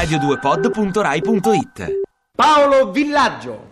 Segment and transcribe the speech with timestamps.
[0.00, 2.00] radio2pod.rai.it
[2.34, 3.68] Paolo Villaggio.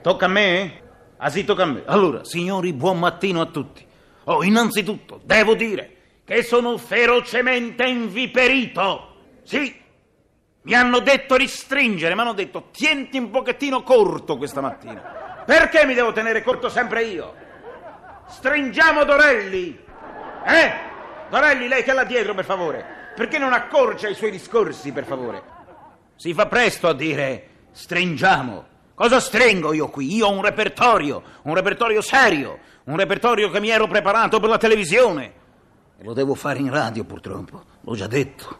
[0.00, 0.80] Tocca a me?
[1.18, 1.82] Ah sì, tocca a me.
[1.84, 3.86] Allora, signori, buon mattino a tutti.
[4.24, 5.93] Oh, innanzitutto, devo dire
[6.24, 9.14] che sono ferocemente inviperito.
[9.42, 9.82] Sì,
[10.62, 15.42] mi hanno detto ristringere, mi hanno detto tienti un pochettino corto questa mattina.
[15.44, 17.34] Perché mi devo tenere corto sempre io?
[18.28, 19.78] Stringiamo Dorelli.
[20.46, 20.72] Eh?
[21.28, 23.12] Dorelli, lei che là dietro, per favore.
[23.14, 25.42] Perché non accorcia i suoi discorsi, per favore?
[26.16, 28.72] Si fa presto a dire stringiamo.
[28.94, 30.14] Cosa stringo io qui?
[30.14, 34.58] Io ho un repertorio, un repertorio serio, un repertorio che mi ero preparato per la
[34.58, 35.42] televisione.
[35.98, 37.62] E lo devo fare in radio, purtroppo.
[37.80, 38.58] L'ho già detto.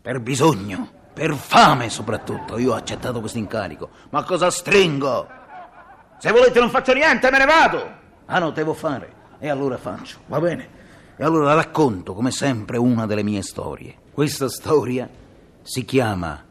[0.00, 2.58] Per bisogno, per fame soprattutto.
[2.58, 3.90] Io ho accettato questo incarico.
[4.10, 5.26] Ma cosa stringo?
[6.18, 7.90] Se volete non faccio niente, me ne vado.
[8.26, 9.14] Ah no, devo fare.
[9.38, 10.68] E allora faccio, va bene?
[11.16, 13.94] E allora racconto, come sempre, una delle mie storie.
[14.12, 15.08] Questa storia
[15.62, 16.44] si chiama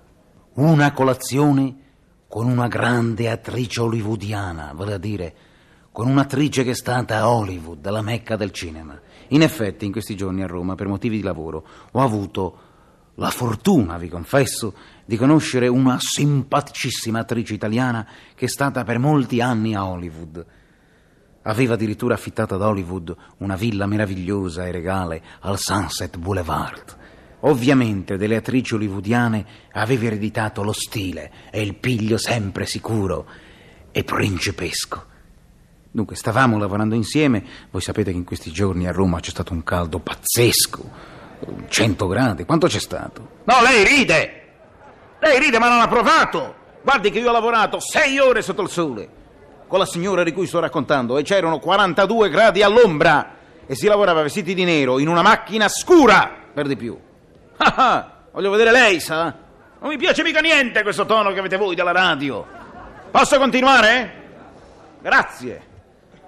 [0.55, 1.83] Una colazione
[2.27, 5.35] con una grande attrice hollywoodiana, vale a dire
[5.95, 8.99] con un'attrice che è stata a Hollywood, la mecca del cinema.
[9.29, 12.57] In effetti, in questi giorni a Roma, per motivi di lavoro, ho avuto
[13.15, 19.39] la fortuna, vi confesso, di conoscere una simpaticissima attrice italiana che è stata per molti
[19.39, 20.45] anni a Hollywood.
[21.43, 26.97] Aveva addirittura affittato ad Hollywood una villa meravigliosa e regale al Sunset Boulevard.
[27.39, 33.25] Ovviamente delle attrici hollywoodiane aveva ereditato lo stile e il piglio sempre sicuro
[33.93, 35.13] e principesco.
[35.95, 37.41] Dunque, stavamo lavorando insieme.
[37.71, 40.91] Voi sapete che in questi giorni a Roma c'è stato un caldo pazzesco.
[41.69, 42.43] 100 gradi.
[42.43, 43.29] Quanto c'è stato?
[43.45, 44.43] No, lei ride!
[45.21, 46.53] Lei ride, ma non ha provato!
[46.81, 49.09] Guardi che io ho lavorato sei ore sotto il sole
[49.67, 54.21] con la signora di cui sto raccontando e c'erano 42 gradi all'ombra e si lavorava
[54.21, 56.99] vestiti di nero in una macchina scura per di più.
[57.55, 59.33] Ah ah, voglio vedere lei, sa?
[59.79, 62.45] Non mi piace mica niente questo tono che avete voi della radio.
[63.09, 64.23] Posso continuare?
[65.01, 65.73] Grazie.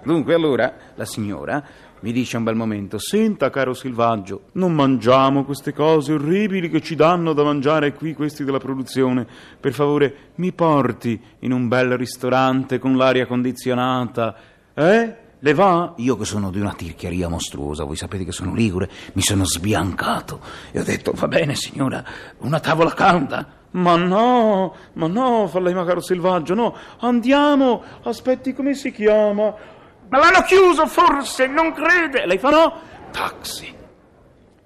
[0.08, 1.62] Dunque, allora, la signora
[2.00, 6.80] mi dice a un bel momento: Senta, caro Silvaggio, non mangiamo queste cose orribili che
[6.80, 9.26] ci danno da mangiare qui, questi della produzione.
[9.60, 14.34] Per favore, mi porti in un bel ristorante con l'aria condizionata.
[14.72, 15.16] Eh?
[15.38, 15.92] Le va?
[15.98, 20.40] Io che sono di una tirchieria mostruosa, voi sapete che sono ligure, mi sono sbiancato
[20.70, 22.02] e ho detto: Va bene, signora,
[22.38, 23.56] una tavola calda.
[23.72, 29.76] Ma no, ma no, fa lei, ma caro Silvaggio, no, andiamo, aspetti, come si chiama?
[30.10, 32.26] Ma l'hanno chiuso forse, non crede?
[32.26, 32.80] Lei fa no?
[33.10, 33.74] Taxi.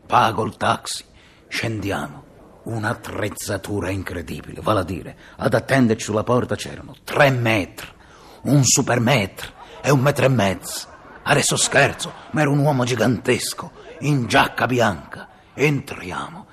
[0.07, 1.05] Pago il taxi,
[1.49, 2.21] scendiamo.
[2.65, 7.89] Un'attrezzatura incredibile, vale a dire, ad attenderci sulla porta c'erano tre metri,
[8.43, 9.51] un super metro
[9.83, 10.87] e un metro e mezzo.
[11.25, 15.29] Adesso scherzo, ma era un uomo gigantesco, in giacca bianca.
[15.55, 16.47] Entriamo.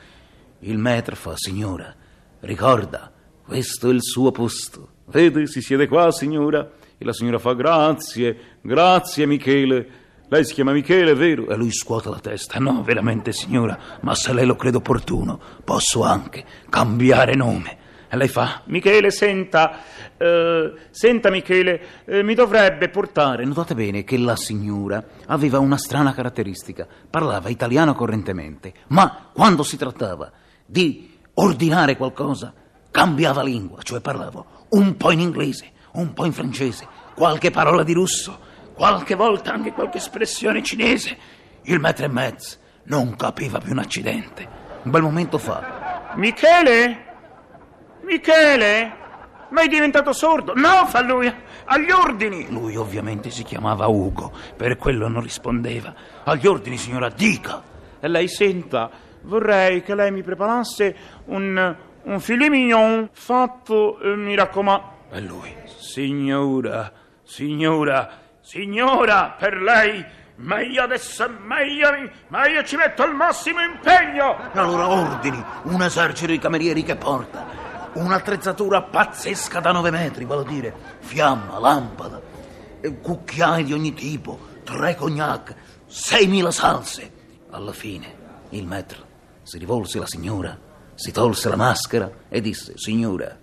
[0.59, 1.93] Il metro fa, signora,
[2.41, 3.11] ricorda,
[3.45, 4.89] questo è il suo posto.
[5.05, 6.67] Vede, si siede qua, signora.
[7.01, 9.87] E la signora fa grazie, grazie Michele.
[10.27, 11.47] Lei si chiama Michele, vero?
[11.47, 12.59] E lui scuote la testa.
[12.59, 17.77] No, veramente signora, ma se lei lo crede opportuno, posso anche cambiare nome.
[18.09, 19.79] E lei fa, Michele, senta,
[20.17, 23.45] eh, senta Michele, eh, mi dovrebbe portare.
[23.45, 26.85] Notate bene che la signora aveva una strana caratteristica.
[27.09, 30.29] Parlava italiano correntemente, ma quando si trattava
[30.65, 32.53] di ordinare qualcosa,
[32.91, 37.93] cambiava lingua, cioè parlava un po' in inglese, un po' in francese, qualche parola di
[37.93, 38.39] russo,
[38.73, 41.17] qualche volta anche qualche espressione cinese.
[41.63, 44.47] Il metro e mezzo non capiva più un accidente.
[44.83, 46.11] Un bel momento fa.
[46.15, 47.05] Michele?
[48.01, 48.97] Michele?
[49.49, 50.53] Ma è diventato sordo?
[50.55, 51.31] No, fa lui,
[51.65, 52.47] agli ordini.
[52.49, 55.93] Lui ovviamente si chiamava Ugo, per quello non rispondeva.
[56.23, 57.61] Agli ordini, signora, dica.
[57.99, 58.89] E lei senta,
[59.23, 60.95] vorrei che lei mi preparasse
[61.25, 64.97] un, un filet mignon fatto, eh, mi raccomando.
[65.11, 66.91] E lui, signora,
[67.23, 68.09] signora,
[68.41, 74.35] signora, per lei, ma io adesso, ma io, ci metto il massimo impegno.
[74.53, 80.45] Allora ordini un esercito di camerieri che porta un'attrezzatura pazzesca da nove metri, vale a
[80.45, 82.21] dire fiamma, lampada,
[83.01, 85.55] cucchiai di ogni tipo, tre cognac,
[85.87, 87.17] seimila salse.
[87.49, 88.15] Alla fine
[88.49, 89.07] il metro
[89.41, 90.57] si rivolse alla signora,
[90.93, 93.35] si tolse la maschera e disse: Signora,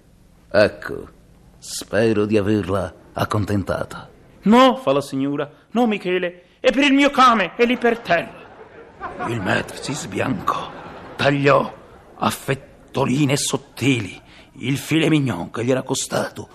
[0.49, 1.09] ecco,
[1.69, 4.09] spero di averla accontentata.
[4.43, 8.45] No, fa la signora, no, Michele, è per il mio cane, è lì per terra.
[9.27, 10.71] Il maître si sbiancò,
[11.17, 11.75] tagliò
[12.19, 14.23] a fettoline sottili
[14.59, 16.49] il filet mignon che gli era costato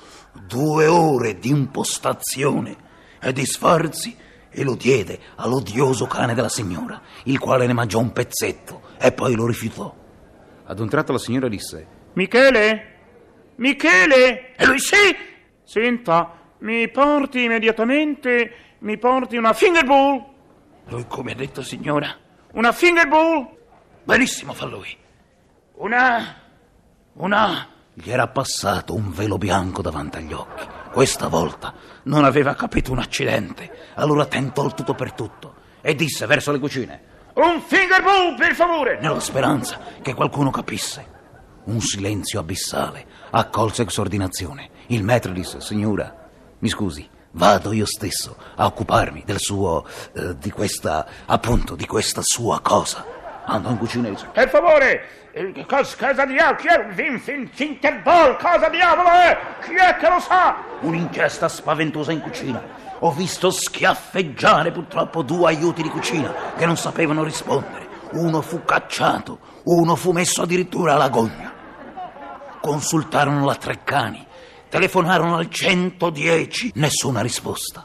[0.47, 2.75] due ore di impostazione
[3.21, 4.15] e di sforzi
[4.49, 9.35] e lo diede all'odioso cane della signora, il quale ne mangiò un pezzetto e poi
[9.35, 9.93] lo rifiutò.
[10.65, 12.90] Ad un tratto la signora disse: Michele?
[13.61, 14.55] Michele?
[14.55, 15.15] E lui sì!
[15.63, 20.25] Senta, mi porti immediatamente, mi porti una fingerbowl?
[20.87, 22.17] Lui come ha detto signora?
[22.53, 23.47] Una fingerbowl?
[24.03, 24.97] Benissimo fa lui.
[25.75, 26.41] Una...
[27.13, 27.67] una...
[27.93, 30.65] Gli era passato un velo bianco davanti agli occhi.
[30.91, 33.91] Questa volta non aveva capito un accidente.
[33.93, 37.03] Allora tentò il tutto per tutto e disse verso le cucine:
[37.35, 38.99] Un fingerbowl, per favore!
[38.99, 41.19] Nella speranza che qualcuno capisse.
[41.65, 44.69] Un silenzio abissale accolse esordiнаzione.
[44.87, 46.13] Il maître disse: Signora,
[46.59, 49.85] mi scusi, vado io stesso a occuparmi del suo.
[50.13, 51.05] Eh, di questa.
[51.25, 53.05] appunto, di questa sua cosa.
[53.45, 56.57] Andò in cucina e disse: Per favore, eh, cosa, diavolo?
[56.57, 56.85] Chi è?
[56.93, 59.37] Vin, fin, Finterball, cosa diavolo è?
[59.61, 60.57] Chi è che lo sa?
[60.81, 62.61] Un'inchiesta spaventosa in cucina.
[62.99, 67.87] Ho visto schiaffeggiare purtroppo due aiuti di cucina che non sapevano rispondere.
[68.11, 71.60] Uno fu cacciato, uno fu messo addirittura alla gogna.
[72.61, 74.23] Consultarono la Treccani,
[74.69, 77.83] telefonarono al 110, nessuna risposta.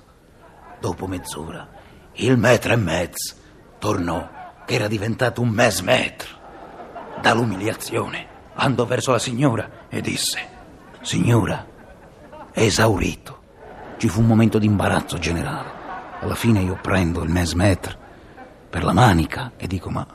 [0.78, 1.66] Dopo mezz'ora,
[2.12, 3.34] il maître e mezz
[3.78, 4.28] tornò,
[4.66, 6.28] che era diventato un mes maître.
[7.22, 8.26] Dall'umiliazione
[8.56, 10.46] andò verso la signora e disse:
[11.00, 11.66] Signora,
[12.52, 13.40] esaurito.
[13.96, 15.70] Ci fu un momento di imbarazzo generale.
[16.20, 17.96] Alla fine io prendo il mes maître
[18.68, 20.06] per la manica e dico: Ma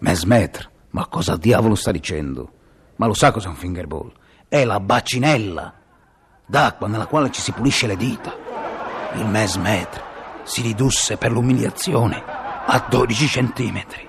[0.00, 2.50] mes maître, ma cosa diavolo sta dicendo?
[2.96, 4.12] Ma lo sa cos'è un fingerball?
[4.48, 5.72] È la bacinella
[6.46, 8.34] d'acqua nella quale ci si pulisce le dita.
[9.14, 10.02] Il mes maître
[10.44, 12.22] si ridusse per l'umiliazione
[12.66, 14.08] a 12 centimetri.